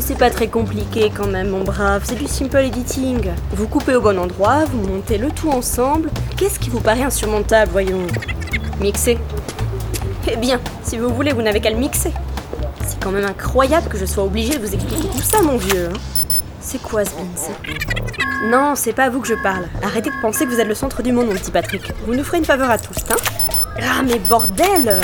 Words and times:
mais 0.00 0.06
c'est 0.06 0.18
pas 0.18 0.30
très 0.30 0.48
compliqué 0.48 1.12
quand 1.14 1.26
même, 1.26 1.50
mon 1.50 1.62
brave. 1.62 2.00
C'est 2.06 2.14
du 2.14 2.26
simple 2.26 2.56
editing. 2.56 3.32
Vous 3.52 3.68
coupez 3.68 3.94
au 3.96 4.00
bon 4.00 4.18
endroit, 4.18 4.64
vous 4.64 4.80
montez 4.88 5.18
le 5.18 5.30
tout 5.30 5.50
ensemble. 5.50 6.08
Qu'est-ce 6.38 6.58
qui 6.58 6.70
vous 6.70 6.80
paraît 6.80 7.02
insurmontable, 7.02 7.70
voyons? 7.70 8.06
Mixer. 8.80 9.18
Eh 10.26 10.36
bien, 10.36 10.58
si 10.82 10.96
vous 10.96 11.12
voulez, 11.12 11.34
vous 11.34 11.42
n'avez 11.42 11.60
qu'à 11.60 11.68
le 11.68 11.76
mixer. 11.76 12.14
C'est 12.86 12.98
quand 12.98 13.10
même 13.10 13.26
incroyable 13.26 13.88
que 13.90 13.98
je 13.98 14.06
sois 14.06 14.24
obligée 14.24 14.56
de 14.56 14.66
vous 14.66 14.72
expliquer 14.74 15.06
tout 15.08 15.22
ça, 15.22 15.42
mon 15.42 15.58
vieux. 15.58 15.90
hein. 15.90 15.98
C'est 16.62 16.80
quoi 16.80 17.04
ce 17.04 17.10
Vince? 17.10 17.50
Non, 18.50 18.72
c'est 18.76 18.94
pas 18.94 19.04
à 19.04 19.10
vous 19.10 19.20
que 19.20 19.28
je 19.28 19.34
parle. 19.34 19.66
Arrêtez 19.82 20.08
de 20.08 20.20
penser 20.22 20.46
que 20.46 20.50
vous 20.50 20.60
êtes 20.60 20.68
le 20.68 20.74
centre 20.74 21.02
du 21.02 21.12
monde, 21.12 21.26
mon 21.26 21.34
petit 21.34 21.50
Patrick. 21.50 21.92
Vous 22.06 22.14
nous 22.14 22.24
ferez 22.24 22.38
une 22.38 22.46
faveur 22.46 22.70
à 22.70 22.78
tous, 22.78 22.96
hein 23.10 23.16
Ah, 23.82 24.00
mais 24.02 24.18
bordel 24.30 24.98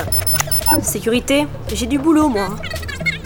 Sécurité, 0.83 1.47
j'ai 1.75 1.87
du 1.87 1.99
boulot, 1.99 2.29
moi. 2.29 2.49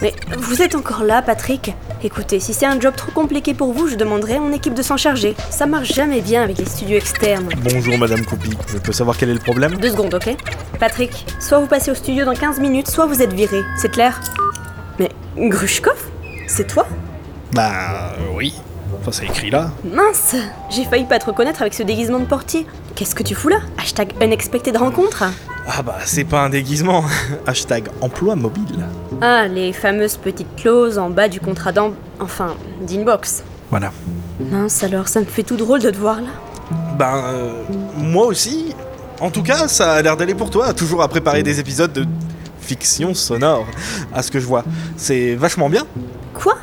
Mais 0.03 0.15
vous 0.39 0.63
êtes 0.63 0.75
encore 0.75 1.05
là, 1.05 1.21
Patrick 1.21 1.75
Écoutez, 2.03 2.41
si 2.41 2.55
c'est 2.55 2.65
un 2.65 2.81
job 2.81 2.95
trop 2.97 3.13
compliqué 3.13 3.53
pour 3.53 3.73
vous, 3.75 3.87
je 3.87 3.97
demanderai 3.97 4.37
à 4.37 4.41
mon 4.41 4.53
équipe 4.53 4.73
de 4.73 4.81
s'en 4.83 4.97
charger. 4.97 5.37
Ça 5.51 5.67
marche 5.67 5.93
jamais 5.93 6.23
bien 6.23 6.43
avec 6.43 6.57
les 6.57 6.65
studios 6.65 6.97
externes. 6.97 7.51
Bonjour 7.63 7.99
Madame 7.99 8.25
Coupi, 8.25 8.51
je 8.69 8.79
peux 8.79 8.93
savoir 8.93 9.19
quel 9.19 9.29
est 9.29 9.35
le 9.35 9.41
problème? 9.41 9.75
Deux 9.77 9.91
secondes, 9.91 10.15
ok? 10.15 10.35
Patrick, 10.79 11.27
soit 11.39 11.59
vous 11.59 11.67
passez 11.67 11.91
au 11.91 11.95
studio 11.95 12.25
dans 12.25 12.33
15 12.35 12.59
minutes, 12.61 12.89
soit 12.89 13.05
vous 13.05 13.21
êtes 13.21 13.35
viré. 13.35 13.63
C'est 13.77 13.91
clair? 13.91 14.19
Mais 14.99 15.11
Grushkov? 15.37 16.09
C'est 16.47 16.67
toi? 16.67 16.87
Bah 17.53 18.15
euh, 18.19 18.35
oui. 18.35 18.55
Enfin 18.99 19.13
c'est 19.13 19.27
écrit 19.27 19.51
là. 19.51 19.71
Mince 19.85 20.35
J'ai 20.71 20.85
failli 20.85 21.05
pas 21.05 21.19
te 21.19 21.27
reconnaître 21.27 21.61
avec 21.61 21.75
ce 21.75 21.83
déguisement 21.83 22.19
de 22.19 22.25
portier. 22.25 22.67
Qu'est-ce 22.95 23.15
que 23.15 23.23
tu 23.23 23.35
fous 23.35 23.49
là? 23.49 23.59
Hashtag 23.79 24.13
unexpected 24.23 24.77
rencontre? 24.79 25.25
Ah 25.73 25.83
bah 25.83 25.99
c'est 26.05 26.25
pas 26.25 26.43
un 26.43 26.51
déguisement. 26.51 27.05
Hashtag 27.47 27.89
emploi 28.01 28.35
mobile. 28.35 28.87
Ah, 29.21 29.47
les 29.47 29.73
fameuses 29.73 30.17
petites 30.17 30.57
clauses 30.57 30.99
en 30.99 31.11
bas 31.11 31.29
du 31.29 31.39
contrat 31.39 31.71
d'em... 31.71 31.95
Enfin, 32.19 32.57
d'inbox. 32.81 33.45
Voilà. 33.71 33.93
Mince 34.41 34.83
alors, 34.83 35.07
ça 35.07 35.21
me 35.21 35.27
fait 35.27 35.45
tout 35.45 35.57
drôle 35.57 35.81
de 35.81 35.91
te 35.91 35.97
voir 35.97 36.21
là. 36.23 36.31
Ben 36.99 37.23
euh, 37.25 37.63
moi 37.97 38.27
aussi. 38.27 38.75
En 39.21 39.31
tout 39.31 39.43
cas, 39.45 39.69
ça 39.69 39.93
a 39.93 40.03
l'air 40.03 40.17
d'aller 40.17 40.35
pour 40.35 40.51
toi, 40.51 40.73
toujours 40.73 41.03
à 41.03 41.09
préparer 41.09 41.45
des 41.45 41.61
épisodes 41.61 41.93
de 41.93 42.05
fiction 42.61 43.15
sonore. 43.15 43.67
À 44.13 44.23
ce 44.23 44.31
que 44.33 44.41
je 44.41 44.47
vois. 44.47 44.65
C'est 44.97 45.37
vachement 45.37 45.69
bien. 45.69 45.85
Quoi? 46.35 46.57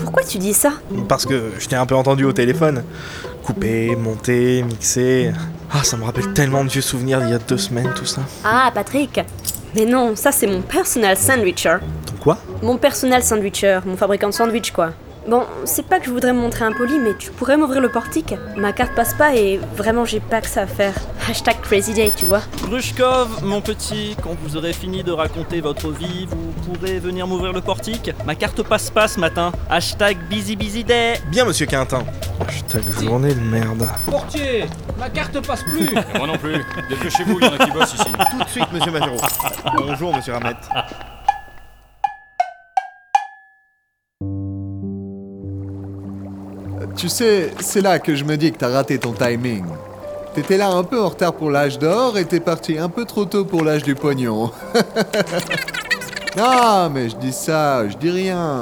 Pourquoi 0.00 0.22
tu 0.24 0.38
dis 0.38 0.54
ça 0.54 0.72
Parce 1.08 1.26
que 1.26 1.52
je 1.58 1.66
t'ai 1.68 1.76
un 1.76 1.86
peu 1.86 1.94
entendu 1.94 2.24
au 2.24 2.32
téléphone. 2.32 2.84
Couper, 3.42 3.96
monter, 3.96 4.62
mixer. 4.62 5.32
Ah, 5.70 5.82
ça 5.84 5.96
me 5.96 6.04
rappelle 6.04 6.32
tellement 6.32 6.64
de 6.64 6.70
vieux 6.70 6.80
souvenirs 6.82 7.20
d'il 7.20 7.30
y 7.30 7.34
a 7.34 7.38
deux 7.38 7.58
semaines, 7.58 7.92
tout 7.96 8.04
ça. 8.06 8.22
Ah, 8.44 8.70
Patrick 8.74 9.20
Mais 9.74 9.84
non, 9.84 10.14
ça 10.16 10.32
c'est 10.32 10.46
mon 10.46 10.60
personal 10.62 11.16
sandwicher. 11.16 11.76
Ton 12.06 12.14
quoi? 12.20 12.38
Mon 12.62 12.76
personal 12.76 13.22
sandwicher, 13.22 13.80
mon 13.84 13.96
fabricant 13.96 14.28
de 14.28 14.34
sandwich 14.34 14.70
quoi. 14.70 14.90
Bon, 15.28 15.44
c'est 15.64 15.86
pas 15.86 16.00
que 16.00 16.06
je 16.06 16.10
voudrais 16.10 16.32
me 16.32 16.40
montrer 16.40 16.64
impoli, 16.64 16.98
mais 16.98 17.14
tu 17.16 17.30
pourrais 17.30 17.56
m'ouvrir 17.56 17.80
le 17.80 17.88
portique 17.88 18.34
Ma 18.56 18.72
carte 18.72 18.92
passe 18.94 19.14
pas 19.14 19.36
et 19.36 19.60
vraiment 19.76 20.04
j'ai 20.04 20.18
pas 20.18 20.40
que 20.40 20.48
ça 20.48 20.62
à 20.62 20.66
faire. 20.66 20.94
Hashtag 21.28 21.60
crazy 21.60 21.94
day, 21.94 22.10
tu 22.16 22.24
vois. 22.24 22.40
Grushkov, 22.64 23.44
mon 23.44 23.60
petit, 23.60 24.16
quand 24.20 24.36
vous 24.42 24.56
aurez 24.56 24.72
fini 24.72 25.04
de 25.04 25.12
raconter 25.12 25.60
votre 25.60 25.90
vie, 25.92 26.26
vous 26.28 26.52
pourrez 26.72 26.98
venir 26.98 27.28
m'ouvrir 27.28 27.52
le 27.52 27.60
portique. 27.60 28.10
Ma 28.26 28.34
carte 28.34 28.62
passe 28.64 28.90
pas 28.90 29.06
ce 29.06 29.20
matin. 29.20 29.52
Hashtag 29.70 30.18
busy 30.28 30.56
busy 30.56 30.82
day. 30.82 31.14
Bien, 31.30 31.44
monsieur 31.44 31.66
Quintin. 31.66 32.02
Hashtag 32.48 32.82
journée 33.00 33.34
de 33.34 33.40
merde. 33.40 33.86
Portier, 34.10 34.64
ma 34.98 35.08
carte 35.08 35.40
passe 35.46 35.62
plus. 35.62 35.88
Moi 36.16 36.26
non 36.26 36.38
plus. 36.38 36.64
Dépêchez-vous, 36.88 37.38
il 37.40 37.46
y 37.46 37.48
en 37.48 37.54
a 37.54 37.58
qui 37.64 37.70
bossent 37.70 37.94
ici. 37.94 38.10
Tout 38.30 38.44
de 38.44 38.48
suite, 38.50 38.72
monsieur 38.72 38.90
Majoro. 38.90 39.20
Bonjour, 39.76 40.14
monsieur 40.16 40.32
Ramette. 40.32 40.68
Tu 47.02 47.08
sais, 47.08 47.50
c'est 47.58 47.80
là 47.80 47.98
que 47.98 48.14
je 48.14 48.22
me 48.22 48.36
dis 48.36 48.52
que 48.52 48.58
t'as 48.58 48.68
raté 48.68 48.96
ton 48.96 49.12
timing. 49.12 49.64
T'étais 50.36 50.56
là 50.56 50.68
un 50.68 50.84
peu 50.84 51.02
en 51.02 51.08
retard 51.08 51.32
pour 51.32 51.50
l'âge 51.50 51.76
d'or 51.76 52.16
et 52.16 52.24
t'es 52.24 52.38
parti 52.38 52.78
un 52.78 52.88
peu 52.88 53.04
trop 53.04 53.24
tôt 53.24 53.44
pour 53.44 53.64
l'âge 53.64 53.82
du 53.82 53.96
pognon. 53.96 54.52
non, 56.36 56.88
mais 56.90 57.08
je 57.08 57.16
dis 57.16 57.32
ça, 57.32 57.88
je 57.88 57.96
dis 57.96 58.10
rien. 58.10 58.60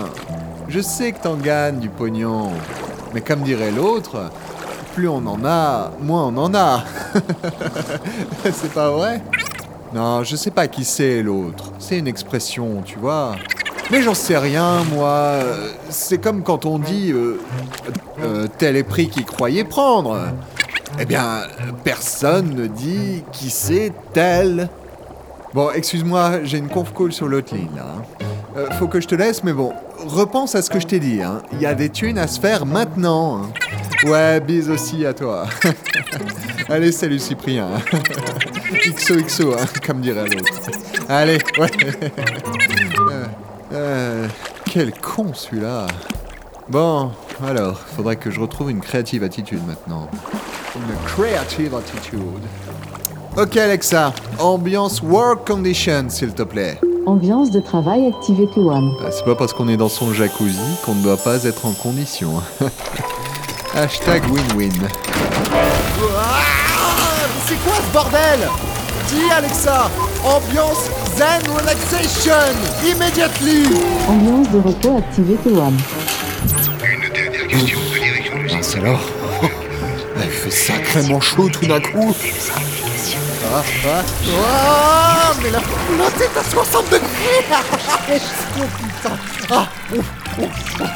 Je 0.70 0.80
sais 0.80 1.12
que 1.12 1.20
t'en 1.22 1.34
gagnes 1.34 1.80
du 1.80 1.90
pognon. 1.90 2.52
Mais 3.12 3.20
comme 3.20 3.42
dirait 3.42 3.72
l'autre, 3.72 4.30
plus 4.94 5.06
on 5.06 5.26
en 5.26 5.44
a, 5.44 5.90
moins 6.00 6.28
on 6.28 6.36
en 6.38 6.54
a. 6.54 6.82
c'est 8.54 8.72
pas 8.72 8.88
vrai? 8.90 9.20
Non, 9.92 10.24
je 10.24 10.34
sais 10.36 10.50
pas 10.50 10.66
qui 10.66 10.86
c'est 10.86 11.22
l'autre. 11.22 11.72
C'est 11.78 11.98
une 11.98 12.08
expression, 12.08 12.80
tu 12.86 12.98
vois. 12.98 13.36
Mais 13.90 14.02
j'en 14.02 14.14
sais 14.14 14.38
rien, 14.38 14.84
moi. 14.92 15.08
Euh, 15.08 15.68
C'est 15.88 16.18
comme 16.18 16.42
quand 16.42 16.64
on 16.66 16.78
dit 16.78 17.10
euh, 17.12 17.40
euh, 18.22 18.46
tel 18.58 18.76
est 18.76 18.82
prix 18.84 19.08
qu'il 19.08 19.24
croyait 19.24 19.64
prendre. 19.64 20.18
Eh 21.00 21.04
bien, 21.04 21.42
personne 21.84 22.54
ne 22.54 22.66
dit 22.66 23.24
qui 23.32 23.50
c'est 23.50 23.92
tel. 24.12 24.68
Bon, 25.54 25.70
excuse-moi, 25.72 26.44
j'ai 26.44 26.58
une 26.58 26.68
conf 26.68 26.92
call 26.96 27.12
sur 27.12 27.26
l'autre 27.28 27.54
ligne 27.54 27.68
hein. 27.80 28.02
Faut 28.78 28.88
que 28.88 29.00
je 29.00 29.06
te 29.08 29.14
laisse, 29.14 29.42
mais 29.44 29.52
bon, 29.52 29.72
repense 30.04 30.54
à 30.56 30.62
ce 30.62 30.70
que 30.70 30.80
je 30.80 30.86
t'ai 30.86 30.98
dit. 30.98 31.22
hein. 31.22 31.40
Il 31.52 31.60
y 31.60 31.66
a 31.66 31.74
des 31.74 31.88
thunes 31.88 32.18
à 32.18 32.26
se 32.26 32.38
faire 32.40 32.66
maintenant. 32.66 33.42
hein. 33.44 34.08
Ouais, 34.08 34.40
bise 34.40 34.68
aussi 34.70 35.06
à 35.06 35.12
toi. 35.14 35.46
Allez, 36.68 36.90
salut 36.92 37.18
Cyprien. 37.20 37.68
XOXO, 38.96 39.52
hein, 39.54 39.66
comme 39.86 40.00
dirait 40.00 40.26
l'autre. 40.28 40.52
Allez, 41.08 41.38
ouais. 41.58 41.70
Quel 44.72 44.92
con 44.92 45.34
celui-là. 45.34 45.88
Bon, 46.68 47.10
alors, 47.44 47.76
faudrait 47.76 48.14
que 48.14 48.30
je 48.30 48.38
retrouve 48.40 48.70
une 48.70 48.78
créative 48.80 49.24
attitude 49.24 49.58
maintenant. 49.66 50.08
Une 50.76 50.94
creative 51.06 51.74
attitude. 51.74 52.20
Ok 53.36 53.56
Alexa, 53.56 54.12
ambiance 54.38 55.02
work 55.02 55.44
condition 55.44 56.08
s'il 56.08 56.34
te 56.34 56.42
plaît. 56.44 56.78
Ambiance 57.06 57.50
de 57.50 57.58
travail 57.58 58.06
activée 58.06 58.48
WAM. 58.56 58.92
Euh, 59.02 59.10
C'est 59.10 59.24
pas 59.24 59.34
parce 59.34 59.52
qu'on 59.52 59.66
est 59.66 59.76
dans 59.76 59.88
son 59.88 60.12
jacuzzi 60.12 60.60
qu'on 60.86 60.94
ne 60.94 61.02
doit 61.02 61.16
pas 61.16 61.42
être 61.42 61.66
en 61.66 61.72
condition. 61.72 62.34
Hashtag 63.74 64.22
win-win. 64.30 64.70
C'est 67.46 67.56
quoi 67.64 67.74
ce 67.74 67.92
bordel? 67.92 68.48
Dis 69.08 69.32
Alexa, 69.36 69.90
ambiance 70.24 70.88
zen 71.16 71.42
relaxation, 71.54 72.54
immediately. 72.84 73.66
Ambiance 74.08 74.48
de 74.50 74.58
repos 74.58 74.98
activée 74.98 75.36
que 75.42 75.48
WAM. 75.50 75.76
Mince 78.50 78.76
alors. 78.76 79.00
Il 80.22 80.30
fait 80.30 80.50
sacrément 80.50 81.20
chaud 81.20 81.48
tout 81.50 81.66
d'un 81.66 81.80
coup. 81.80 82.14
Ah, 83.52 83.62
ah, 83.86 84.02
ah, 84.38 85.32
mais 85.42 85.50
la, 85.50 85.58
la 85.58 86.10
tête 86.12 86.30
à 86.38 86.44
60 86.44 86.84
degrés. 86.90 87.00
Oh 88.58 88.64
putain. 88.78 89.16
Ah, 89.50 89.66
ouf, 89.92 90.04
ouf, 90.38 90.80
ouf. 90.80 90.88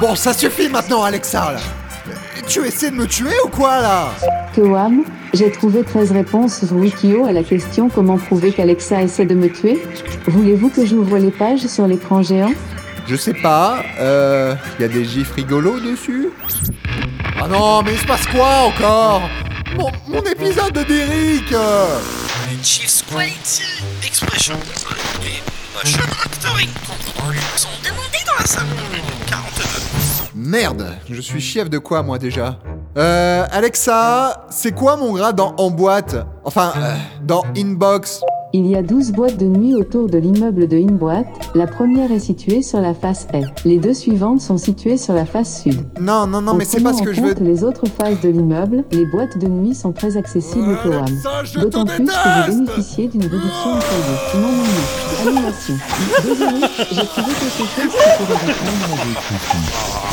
Bon, 0.00 0.14
ça 0.16 0.32
suffit 0.34 0.68
maintenant, 0.68 1.04
Alexa, 1.04 1.52
là. 1.52 1.60
Tu 2.48 2.66
essaies 2.66 2.90
de 2.90 2.96
me 2.96 3.06
tuer 3.06 3.34
ou 3.44 3.48
quoi, 3.48 3.80
là? 3.80 4.08
Que 4.54 4.62
WAM, 4.62 5.04
j'ai 5.32 5.50
trouvé 5.50 5.82
13 5.82 6.12
réponses 6.12 6.64
sur 6.66 6.76
Wikio 6.76 7.24
à 7.24 7.32
la 7.32 7.42
question 7.42 7.88
comment 7.88 8.18
prouver 8.18 8.52
qu'Alexa 8.52 9.02
essaie 9.02 9.24
de 9.26 9.34
me 9.34 9.50
tuer? 9.50 9.82
Voulez-vous 10.26 10.68
que 10.68 10.84
j'ouvre 10.84 11.18
les 11.18 11.30
pages 11.30 11.66
sur 11.66 11.86
l'écran 11.86 12.22
géant? 12.22 12.52
Je 13.06 13.16
sais 13.16 13.34
pas, 13.34 13.82
euh... 13.98 14.54
Y 14.78 14.84
a 14.84 14.88
des 14.88 15.04
gifs 15.04 15.32
rigolos 15.32 15.80
dessus? 15.80 16.28
Ah 17.40 17.48
non, 17.48 17.82
mais 17.82 17.92
il 17.94 17.98
se 17.98 18.06
passe 18.06 18.26
quoi 18.26 18.66
encore? 18.66 19.22
Mon, 19.76 19.90
mon 20.06 20.22
épisode 20.22 20.72
de 20.72 20.82
Derrick 20.82 21.52
euh. 21.52 21.98
Chiefs 22.62 23.02
Quality 23.10 23.64
Expression 24.06 24.54
et 25.24 25.42
Motion 25.74 26.04
Actoring 26.24 26.68
Control 26.86 27.34
sont 27.56 27.68
demandés 27.82 28.22
dans 28.26 28.38
la 28.38 28.46
salle 28.46 28.66
42. 29.26 29.62
Merde, 30.34 30.96
je 31.10 31.20
suis 31.20 31.40
chef 31.40 31.70
de 31.70 31.78
quoi 31.78 32.02
moi 32.02 32.18
déjà? 32.18 32.58
Euh, 32.98 33.46
Alexa, 33.50 34.46
c'est 34.50 34.72
quoi 34.72 34.96
mon 34.96 35.14
grade 35.14 35.36
dans 35.36 35.54
En 35.56 35.70
boîte? 35.70 36.14
Enfin, 36.44 36.72
euh, 36.76 36.94
dans 37.24 37.42
Inbox 37.56 38.20
Il 38.52 38.66
y 38.66 38.76
a 38.76 38.82
12 38.82 39.12
boîtes 39.12 39.38
de 39.38 39.46
nuit 39.46 39.74
autour 39.74 40.10
de 40.10 40.18
l'immeuble 40.18 40.68
de 40.68 40.76
Inboîte. 40.76 41.26
La 41.54 41.66
première 41.66 42.12
est 42.12 42.18
située 42.18 42.60
sur 42.60 42.82
la 42.82 42.92
face 42.92 43.26
Est. 43.32 43.46
Les 43.64 43.78
deux 43.78 43.94
suivantes 43.94 44.42
sont 44.42 44.58
situées 44.58 44.98
sur 44.98 45.14
la 45.14 45.24
face 45.24 45.62
sud. 45.62 45.86
Non, 45.98 46.26
non, 46.26 46.42
non, 46.42 46.52
En 46.52 46.54
mais 46.54 46.66
c'est 46.66 46.82
pas 46.82 46.92
ce 46.92 47.02
que 47.02 47.14
je 47.14 47.22
veux... 47.22 47.34
les 47.40 47.64
autres 47.64 47.86
faces 47.86 48.20
de 48.20 48.28
l'immeuble, 48.28 48.84
les 48.90 49.06
boîtes 49.06 49.38
de 49.38 49.46
nuit 49.46 49.74
sont 49.74 49.92
très 49.92 50.18
accessibles 50.18 50.76
je 51.44 51.54
te 51.54 51.60
D'autant 51.60 51.86
plus 51.86 52.04
que 52.04 52.50
vous 52.50 52.58
bénéficiez 52.64 53.08
d'une 53.08 53.22
réduction 53.22 53.70
en 53.70 53.78
cahier. 53.78 54.18
Non, 54.34 54.40
non, 54.42 54.52
non. 54.52 55.38
Animation. 55.40 55.74
Désolé, 56.24 56.66
j'ai 56.90 57.06
trouvé 57.06 57.32
quelque 57.40 57.56
chose 57.56 57.68
qui 57.74 57.88
pourrait 58.18 58.38
répondre 58.46 60.11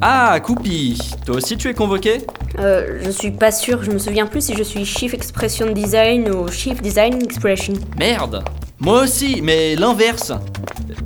Ah, 0.00 0.38
Coupi, 0.40 0.98
toi 1.26 1.36
aussi 1.36 1.56
tu 1.56 1.68
es 1.68 1.74
convoqué 1.74 2.22
Euh, 2.58 3.00
je 3.02 3.10
suis 3.10 3.30
pas 3.30 3.52
sûre, 3.52 3.82
je 3.82 3.90
me 3.90 3.98
souviens 3.98 4.26
plus 4.26 4.40
si 4.46 4.54
je 4.56 4.62
suis 4.62 4.84
Chief 4.84 5.12
Expression 5.14 5.70
Design 5.72 6.30
ou 6.30 6.48
Chief 6.50 6.80
Design 6.80 7.22
Expression. 7.22 7.74
Merde 7.98 8.42
Moi 8.78 9.02
aussi, 9.02 9.40
mais 9.42 9.76
l'inverse. 9.76 10.32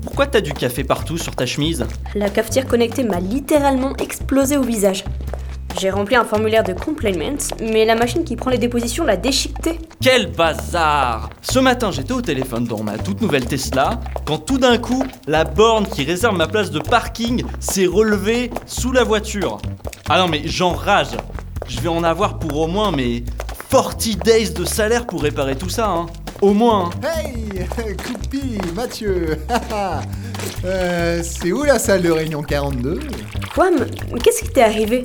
Pourquoi 0.03 0.27
t'as 0.27 0.41
du 0.41 0.53
café 0.53 0.85
partout 0.85 1.19
sur 1.19 1.35
ta 1.35 1.45
chemise? 1.45 1.85
La 2.15 2.31
cafetière 2.31 2.67
connectée 2.67 3.03
m'a 3.03 3.19
littéralement 3.19 3.97
explosé 3.97 4.57
au 4.57 4.63
visage. 4.63 5.05
J'ai 5.81 5.91
rempli 5.91 6.15
un 6.17 6.25
formulaire 6.25 6.63
de 6.65 6.73
complainment, 6.73 7.37
mais 7.61 7.85
la 7.85 7.95
machine 7.97 8.25
qui 8.25 8.37
prend 8.37 8.51
les 8.51 8.59
dépositions 8.59 9.05
l'a 9.05 9.17
déchiqueté. 9.17 9.79
Quel 10.01 10.31
bazar 10.31 11.31
Ce 11.43 11.59
matin, 11.59 11.91
j'étais 11.91 12.13
au 12.13 12.23
téléphone 12.23 12.65
dans 12.65 12.83
ma 12.83 12.97
toute 12.97 13.21
nouvelle 13.21 13.45
Tesla, 13.45 14.01
quand 14.25 14.39
tout 14.39 14.59
d'un 14.59 14.79
coup, 14.79 15.05
la 15.27 15.45
borne 15.45 15.87
qui 15.87 16.05
réserve 16.05 16.37
ma 16.37 16.47
place 16.47 16.71
de 16.71 16.79
parking 16.79 17.43
s'est 17.61 17.87
relevée 17.87 18.51
sous 18.67 18.93
la 18.93 19.03
voiture. 19.05 19.59
Ah 20.09 20.19
non 20.19 20.29
mais 20.29 20.43
j'enrage 20.45 21.09
Je 21.67 21.81
vais 21.81 21.89
en 21.89 22.05
avoir 22.05 22.39
pour 22.39 22.57
au 22.61 22.67
moins 22.67 22.93
mes 22.93 23.25
40 23.71 24.19
days 24.25 24.51
de 24.51 24.65
salaire 24.65 25.07
pour 25.07 25.23
réparer 25.23 25.57
tout 25.57 25.69
ça, 25.71 25.89
hein. 25.89 26.07
Au 26.41 26.53
moins. 26.53 26.91
hein. 27.03 27.09
Hey 27.25 27.67
Coupi, 27.97 28.59
Mathieu 28.75 29.39
Euh, 30.65 31.23
C'est 31.23 31.53
où 31.53 31.63
la 31.63 31.79
salle 31.79 32.03
de 32.03 32.11
réunion 32.11 32.43
42 32.43 33.01
Quoi 33.55 33.71
mais 33.71 34.19
Qu'est-ce 34.21 34.43
qui 34.45 34.49
t'est 34.51 34.63
arrivé? 34.63 35.05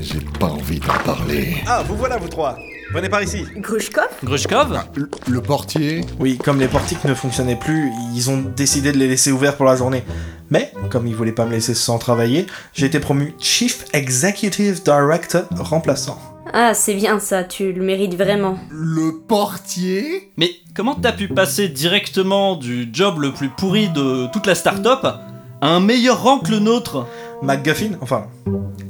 J'ai 0.00 0.20
pas 0.38 0.46
envie 0.46 0.80
d'en 0.80 0.94
parler. 1.04 1.56
Ah, 1.66 1.82
vous 1.86 1.96
voilà, 1.96 2.16
vous 2.16 2.28
trois. 2.28 2.56
Venez 2.92 3.08
par 3.08 3.22
ici. 3.22 3.44
Grushkov 3.56 4.08
Grushkov 4.24 4.80
Le, 4.96 5.08
le 5.28 5.40
portier 5.40 6.00
Oui, 6.18 6.38
comme 6.38 6.58
les 6.58 6.66
portiques 6.66 7.04
ne 7.04 7.14
fonctionnaient 7.14 7.54
plus, 7.58 7.90
ils 8.14 8.30
ont 8.30 8.38
décidé 8.56 8.90
de 8.90 8.98
les 8.98 9.06
laisser 9.06 9.30
ouverts 9.30 9.56
pour 9.56 9.66
la 9.66 9.76
journée. 9.76 10.02
Mais, 10.50 10.72
comme 10.90 11.06
ils 11.06 11.14
voulaient 11.14 11.30
pas 11.30 11.46
me 11.46 11.52
laisser 11.52 11.74
sans 11.74 11.98
travailler, 11.98 12.46
j'ai 12.74 12.86
été 12.86 12.98
promu 12.98 13.34
Chief 13.38 13.84
Executive 13.92 14.82
Director 14.82 15.44
remplaçant. 15.56 16.18
Ah, 16.52 16.74
c'est 16.74 16.94
bien 16.94 17.20
ça, 17.20 17.44
tu 17.44 17.72
le 17.72 17.80
mérites 17.80 18.16
vraiment. 18.16 18.58
Le 18.72 19.20
portier 19.28 20.32
Mais 20.36 20.50
comment 20.74 20.96
t'as 20.96 21.12
pu 21.12 21.28
passer 21.28 21.68
directement 21.68 22.56
du 22.56 22.88
job 22.92 23.20
le 23.20 23.32
plus 23.32 23.50
pourri 23.50 23.88
de 23.88 24.26
toute 24.32 24.46
la 24.46 24.56
start-up 24.56 25.04
à 25.04 25.68
un 25.68 25.78
meilleur 25.78 26.20
rang 26.24 26.40
que 26.40 26.50
le 26.50 26.58
nôtre? 26.58 27.06
McGuffin, 27.42 27.92
enfin 28.00 28.26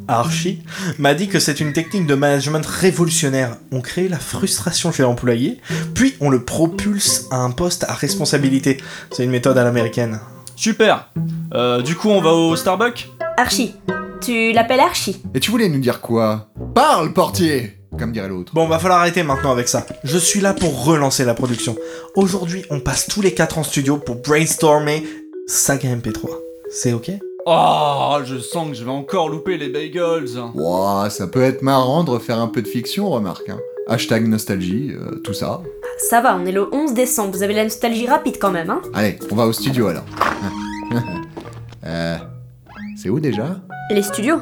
Archie, 0.08 0.62
m'a 0.98 1.14
dit 1.14 1.28
que 1.28 1.38
c'est 1.38 1.60
une 1.60 1.72
technique 1.72 2.06
de 2.06 2.14
management 2.14 2.66
révolutionnaire. 2.66 3.56
On 3.70 3.80
crée 3.80 4.08
la 4.08 4.18
frustration 4.18 4.90
chez 4.90 5.04
l'employé, 5.04 5.60
puis 5.94 6.16
on 6.20 6.30
le 6.30 6.44
propulse 6.44 7.26
à 7.30 7.36
un 7.36 7.50
poste 7.52 7.84
à 7.84 7.92
responsabilité. 7.94 8.78
C'est 9.12 9.22
une 9.24 9.30
méthode 9.30 9.56
à 9.56 9.62
l'américaine. 9.64 10.18
Super 10.56 11.10
Euh, 11.54 11.80
Du 11.82 11.94
coup, 11.94 12.08
on 12.08 12.20
va 12.20 12.32
au 12.32 12.56
Starbucks? 12.56 13.08
Archie. 13.36 13.76
Tu 14.20 14.52
l'appelles 14.52 14.80
Archie? 14.80 15.22
Et 15.34 15.40
tu 15.40 15.50
voulais 15.50 15.68
nous 15.68 15.78
dire 15.78 16.00
quoi? 16.00 16.50
Parle, 16.74 17.12
portier 17.12 17.78
Comme 17.98 18.12
dirait 18.12 18.28
l'autre. 18.28 18.52
Bon, 18.52 18.66
va 18.66 18.78
falloir 18.78 19.00
arrêter 19.00 19.22
maintenant 19.22 19.52
avec 19.52 19.68
ça. 19.68 19.86
Je 20.04 20.18
suis 20.18 20.40
là 20.40 20.52
pour 20.54 20.84
relancer 20.84 21.24
la 21.24 21.34
production. 21.34 21.76
Aujourd'hui, 22.16 22.64
on 22.70 22.80
passe 22.80 23.06
tous 23.06 23.22
les 23.22 23.32
4 23.32 23.58
en 23.58 23.62
studio 23.62 23.96
pour 23.96 24.16
brainstormer 24.16 25.04
Saga 25.46 25.88
MP3. 25.94 26.28
C'est 26.70 26.92
ok? 26.92 27.10
Oh, 27.52 28.18
je 28.24 28.38
sens 28.38 28.68
que 28.68 28.74
je 28.74 28.84
vais 28.84 28.92
encore 28.92 29.28
louper 29.28 29.56
les 29.56 29.70
bagels 29.70 30.28
Ouah, 30.54 31.10
ça 31.10 31.26
peut 31.26 31.42
être 31.42 31.62
marrant 31.62 32.04
de 32.04 32.10
refaire 32.10 32.38
un 32.38 32.46
peu 32.46 32.62
de 32.62 32.68
fiction, 32.68 33.10
remarque. 33.10 33.48
Hein. 33.48 33.58
Hashtag 33.88 34.28
nostalgie, 34.28 34.92
euh, 34.92 35.16
tout 35.24 35.32
ça. 35.32 35.60
Ça 35.98 36.20
va, 36.20 36.36
on 36.36 36.46
est 36.46 36.52
le 36.52 36.72
11 36.72 36.94
décembre, 36.94 37.32
vous 37.32 37.42
avez 37.42 37.54
la 37.54 37.64
nostalgie 37.64 38.06
rapide 38.06 38.36
quand 38.40 38.52
même, 38.52 38.70
hein 38.70 38.80
Allez, 38.94 39.18
on 39.32 39.34
va 39.34 39.46
au 39.46 39.52
studio 39.52 39.88
alors. 39.88 40.04
euh, 41.84 42.18
c'est 42.96 43.08
où 43.08 43.18
déjà? 43.18 43.56
Les 43.90 44.02
studios 44.02 44.38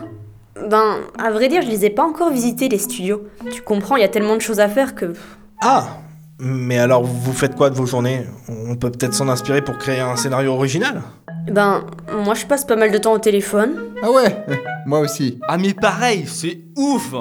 Ben, 0.69 0.99
à 1.19 1.31
vrai 1.31 1.49
dire, 1.49 1.62
je 1.62 1.69
les 1.69 1.87
ai 1.87 1.90
pas 1.90 2.04
encore 2.04 2.31
visités, 2.31 2.69
les 2.69 2.76
studios. 2.76 3.22
Tu 3.50 3.62
comprends, 3.62 3.96
il 3.96 4.02
y 4.02 4.04
a 4.04 4.08
tellement 4.08 4.37
de 4.37 4.43
choses 4.43 4.61
à 4.61 4.69
faire 4.69 4.94
que... 4.94 5.14
Ah 5.62 5.96
Mais 6.38 6.78
alors, 6.78 7.04
vous 7.04 7.32
faites 7.32 7.54
quoi 7.54 7.70
de 7.70 7.75
vos 7.75 7.87
journées? 7.87 8.26
On 8.50 8.76
peut 8.76 8.90
peut-être 8.90 9.14
s'en 9.14 9.31
inspirer 9.31 9.62
pour 9.62 9.78
créer 9.78 10.00
un 10.00 10.16
scénario 10.16 10.52
original? 10.52 11.00
Ben, 11.50 11.84
moi 12.12 12.34
je 12.34 12.46
passe 12.46 12.64
pas 12.64 12.76
mal 12.76 12.90
de 12.90 12.98
temps 12.98 13.12
au 13.12 13.18
téléphone. 13.18 13.76
Ah 14.02 14.10
ouais, 14.10 14.44
moi 14.86 15.00
aussi. 15.00 15.38
Ah 15.48 15.58
mais 15.58 15.74
pareil, 15.74 16.24
c'est 16.26 16.60
ouf 16.76 17.14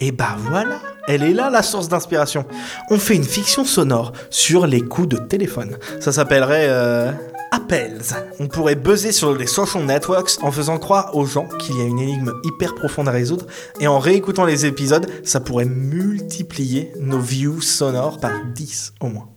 Et 0.00 0.12
bah 0.12 0.36
voilà, 0.38 0.80
elle 1.08 1.22
est 1.22 1.34
là 1.34 1.50
la 1.50 1.62
source 1.62 1.88
d'inspiration. 1.88 2.44
On 2.90 2.98
fait 2.98 3.16
une 3.16 3.24
fiction 3.24 3.64
sonore 3.64 4.12
sur 4.30 4.66
les 4.66 4.82
coups 4.82 5.08
de 5.08 5.16
téléphone. 5.16 5.76
Ça 6.00 6.12
s'appellerait 6.12 6.66
euh, 6.68 7.12
Appels. 7.52 8.00
On 8.38 8.46
pourrait 8.46 8.76
buzzer 8.76 9.12
sur 9.12 9.36
les 9.36 9.46
social 9.46 9.84
networks 9.84 10.38
en 10.42 10.52
faisant 10.52 10.78
croire 10.78 11.16
aux 11.16 11.26
gens 11.26 11.46
qu'il 11.58 11.76
y 11.78 11.80
a 11.80 11.84
une 11.84 11.98
énigme 11.98 12.32
hyper 12.44 12.74
profonde 12.74 13.08
à 13.08 13.12
résoudre 13.12 13.46
et 13.80 13.86
en 13.86 13.98
réécoutant 13.98 14.44
les 14.44 14.66
épisodes, 14.66 15.10
ça 15.24 15.40
pourrait 15.40 15.64
multiplier 15.64 16.92
nos 17.00 17.18
views 17.18 17.60
sonores 17.60 18.20
par 18.20 18.32
10 18.54 18.94
au 19.00 19.08
moins. 19.08 19.28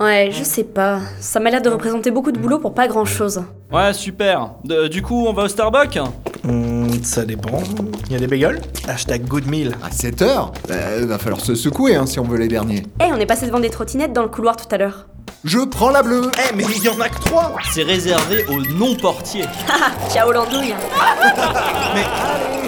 Ouais, 0.00 0.30
je 0.32 0.42
sais 0.42 0.64
pas. 0.64 0.98
Ça 1.20 1.38
m'a 1.40 1.50
l'air 1.50 1.62
de 1.62 1.68
représenter 1.68 2.10
beaucoup 2.10 2.32
de 2.32 2.38
boulot 2.38 2.58
pour 2.58 2.74
pas 2.74 2.88
grand 2.88 3.04
chose. 3.04 3.42
Ouais, 3.72 3.92
super 3.92 4.50
De- 4.64 4.88
Du 4.88 5.02
coup, 5.02 5.26
on 5.26 5.32
va 5.32 5.44
au 5.44 5.48
Starbucks 5.48 5.98
Hmm, 6.42 6.88
ça 7.02 7.24
dépend. 7.24 7.58
Il 8.06 8.12
y 8.12 8.16
a 8.16 8.18
des 8.18 8.26
bagels 8.26 8.60
Hashtag 8.88 9.24
good 9.26 9.46
meal. 9.46 9.74
À 9.82 9.90
7 9.90 10.20
heures 10.22 10.52
bah, 10.68 10.74
Va 11.06 11.18
falloir 11.18 11.40
se 11.40 11.54
secouer 11.54 11.94
hein, 11.96 12.06
si 12.06 12.18
on 12.20 12.24
veut 12.24 12.36
les 12.38 12.48
derniers. 12.48 12.82
Eh, 13.00 13.06
on 13.12 13.16
est 13.16 13.26
passé 13.26 13.46
devant 13.46 13.60
des 13.60 13.70
trottinettes 13.70 14.12
dans 14.12 14.22
le 14.22 14.28
couloir 14.28 14.56
tout 14.56 14.66
à 14.70 14.76
l'heure. 14.78 15.06
Je 15.44 15.58
prends 15.58 15.90
la 15.90 16.02
bleue 16.02 16.30
Eh 16.50 16.54
mais 16.54 16.64
il 16.76 16.82
y 16.82 16.88
en 16.88 16.98
a 17.00 17.08
que 17.08 17.20
3 17.20 17.54
C'est 17.72 17.82
réservé 17.82 18.44
aux 18.48 18.60
non-portiers. 18.74 19.44
Haha, 19.68 19.90
ciao 20.10 20.32
l'andouille 20.32 20.74
Mais 21.94 22.04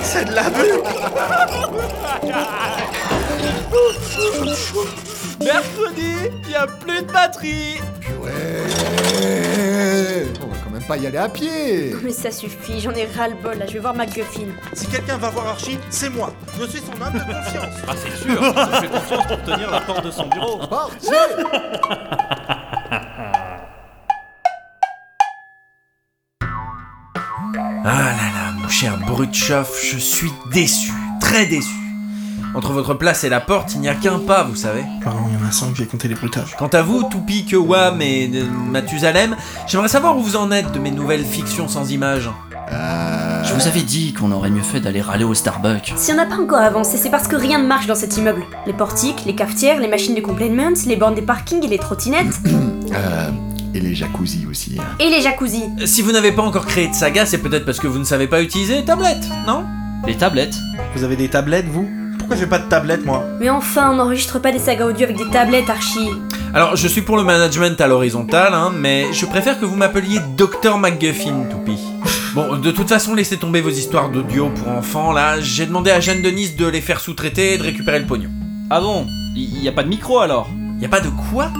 c'est 0.03 0.25
de 0.27 0.33
la 0.35 0.49
bulle 0.51 0.83
Mercredi, 5.41 6.31
y 6.51 6.55
a 6.55 6.67
plus 6.67 7.03
de 7.03 7.13
batterie 7.13 7.81
Ouais 8.21 8.63
On 10.43 10.47
va 10.47 10.57
quand 10.65 10.71
même 10.71 10.83
pas 10.83 10.97
y 10.97 11.07
aller 11.07 11.19
à 11.19 11.29
pied 11.29 11.95
Mais 12.03 12.13
ça 12.13 12.31
suffit, 12.31 12.81
j'en 12.81 12.93
ai 12.93 13.07
ras-le-bol 13.07 13.59
là, 13.59 13.67
je 13.67 13.73
vais 13.75 13.79
voir 13.81 13.95
McGuffin. 13.95 14.47
Si 14.73 14.87
quelqu'un 14.87 15.19
va 15.19 15.31
voir 15.31 15.49
Archie, 15.49 15.79
c'est 15.91 16.09
moi. 16.11 16.33
Je 16.59 16.67
suis 16.67 16.81
son 16.81 16.93
homme 17.03 17.13
de 17.13 17.19
confiance. 17.21 17.75
Ah 17.87 17.93
c'est 17.97 18.17
sûr, 18.17 18.43
je 18.43 18.81
fais 18.81 18.89
confiance 18.89 19.27
pour 19.27 19.43
tenir 19.43 19.71
la 19.71 19.81
porte 19.81 20.05
de 20.05 20.11
son 20.11 20.27
bureau. 20.29 20.59
Portier 20.67 21.13
Ah 27.85 27.85
là 27.85 28.33
là, 28.35 28.53
mon 28.61 28.69
cher 28.69 28.97
Brutchoff, 28.99 29.81
je 29.85 29.99
suis 29.99 30.33
déçu, 30.53 30.93
très 31.21 31.47
déçu. 31.47 31.86
Entre 32.57 32.73
votre 32.73 32.95
place 32.95 33.23
et 33.25 33.29
la 33.29 33.41
porte, 33.41 33.75
il 33.75 33.81
n'y 33.83 33.89
a 33.89 33.95
qu'un 33.95 34.19
pas, 34.19 34.43
vous 34.43 34.57
savez. 34.57 34.83
Pardon, 35.05 35.21
il 35.29 35.39
y 35.39 35.45
en 35.45 35.47
a 35.47 35.53
5, 35.53 35.77
j'ai 35.77 35.85
compté 35.87 36.09
les 36.09 36.15
bruitages. 36.15 36.57
Quant 36.59 36.69
à 36.69 36.81
vous, 36.81 37.03
Toupi, 37.03 37.45
Kewam 37.45 38.01
et 38.01 38.31
euh, 38.35 38.45
Mathusalem, 38.71 39.37
j'aimerais 39.67 39.89
savoir 39.89 40.17
où 40.17 40.23
vous 40.23 40.37
en 40.37 40.51
êtes 40.51 40.73
de 40.73 40.79
mes 40.79 40.91
nouvelles 40.91 41.25
fictions 41.27 41.69
sans 41.69 41.91
images. 41.91 42.31
Euh... 42.73 43.45
Je 43.45 43.53
vous 43.53 43.67
avais 43.69 43.83
dit 43.83 44.15
qu'on 44.15 44.33
aurait 44.33 44.49
mieux 44.51 44.63
fait 44.63 44.81
d'aller 44.81 45.03
râler 45.03 45.25
au 45.25 45.35
Starbucks. 45.35 45.93
Si 45.97 46.11
on 46.13 46.17
n'a 46.17 46.25
pas 46.27 46.37
encore 46.41 46.59
avancé, 46.61 46.97
c'est 46.97 47.11
parce 47.11 47.29
que 47.29 47.37
rien 47.37 47.59
ne 47.59 47.67
marche 47.67 47.87
dans 47.87 47.95
cet 47.95 48.17
immeuble. 48.17 48.43
Les 48.67 48.73
portiques, 48.73 49.25
les 49.27 49.35
cafetières, 49.35 49.79
les 49.79 49.87
machines 49.89 50.15
de 50.15 50.21
complainment, 50.23 50.75
les 50.87 50.97
bornes 50.97 51.15
des 51.15 51.23
parkings 51.23 51.63
et 51.65 51.69
les 51.69 51.79
trottinettes, 51.79 52.41
euh, 52.93 53.31
Et 53.75 53.81
les 53.81 53.95
jacuzzi 53.95 54.47
aussi. 54.51 54.79
hein. 54.81 54.85
et 54.99 55.11
les 55.11 55.21
jacuzzis. 55.21 55.65
Si 55.85 56.01
vous 56.01 56.11
n'avez 56.13 56.33
pas 56.33 56.43
encore 56.43 56.65
créé 56.67 56.89
de 56.89 56.95
saga, 56.95 57.27
c'est 57.27 57.39
peut-être 57.39 57.67
parce 57.67 57.79
que 57.81 57.87
vous 57.87 57.99
ne 57.99 58.05
savez 58.05 58.27
pas 58.27 58.41
utiliser 58.43 58.77
les 58.77 58.85
tablettes, 58.85 59.29
non? 59.47 59.65
Les 60.07 60.17
tablettes? 60.17 60.57
Vous 60.95 61.05
avez 61.05 61.17
des 61.17 61.29
tablettes, 61.29 61.69
vous? 61.69 61.89
Pourquoi 62.27 62.41
j'ai 62.41 62.51
pas 62.51 62.59
de 62.59 62.69
tablette, 62.69 63.07
moi 63.07 63.25
Mais 63.39 63.51
enfin, 63.51 63.93
on 63.93 63.95
n'enregistre 63.95 64.41
pas 64.41 64.51
des 64.51 64.59
sagas 64.59 64.87
audio 64.87 65.05
avec 65.05 65.17
des 65.17 65.31
tablettes, 65.31 65.71
Archie. 65.71 66.11
Alors, 66.53 66.75
je 66.75 66.89
suis 66.89 67.03
pour 67.03 67.17
le 67.17 67.23
management 67.23 67.81
à 67.81 67.87
l'horizontale, 67.87 68.53
hein, 68.53 68.73
mais 68.77 69.13
je 69.13 69.27
préfère 69.27 69.61
que 69.61 69.65
vous 69.65 69.77
m'appeliez 69.77 70.19
Dr 70.37 70.77
McGuffin, 70.77 71.45
Toupi. 71.49 71.79
Bon, 72.35 72.57
de 72.57 72.73
toute 72.73 72.89
façon, 72.89 73.15
laissez 73.15 73.37
tomber 73.37 73.61
vos 73.61 73.71
histoires 73.71 74.11
d'audio 74.11 74.49
pour 74.49 74.73
enfants, 74.73 75.13
là. 75.13 75.41
J'ai 75.41 75.67
demandé 75.67 75.93
à 75.93 76.01
Jeanne 76.01 76.21
Denise 76.21 76.57
de 76.57 76.67
les 76.67 76.81
faire 76.81 76.99
sous-traiter 76.99 77.55
et 77.55 77.59
de 77.59 77.63
récupérer 77.63 78.01
le 78.01 78.07
pognon. 78.07 78.31
Ah 78.71 78.81
bon? 78.81 79.07
Il 79.37 79.63
y 79.63 79.69
a 79.69 79.73
pas 79.73 79.85
de 79.85 79.89
micro 79.89 80.19
alors? 80.19 80.49
Y 80.81 80.87
a 80.87 80.89
pas 80.89 80.99
de 80.99 81.11
quoi? 81.31 81.53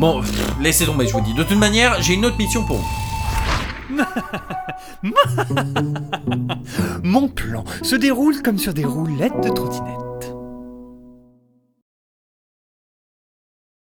Bon, 0.00 0.20
pff, 0.20 0.52
laissez 0.60 0.84
tomber, 0.84 1.06
je 1.06 1.14
vous 1.14 1.22
dis. 1.22 1.32
De 1.32 1.44
toute 1.44 1.58
manière, 1.58 1.96
j'ai 2.02 2.12
une 2.12 2.26
autre 2.26 2.36
mission 2.36 2.62
pour 2.66 2.76
vous. 2.76 3.00
Mon 7.02 7.26
plan 7.28 7.64
se 7.82 7.96
déroule 7.96 8.42
comme 8.42 8.58
sur 8.58 8.74
des 8.74 8.84
roulettes 8.84 9.42
de 9.42 9.48
trottinette. 9.48 10.09